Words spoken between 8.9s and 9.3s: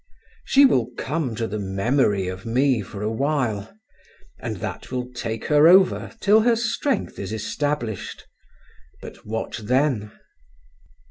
But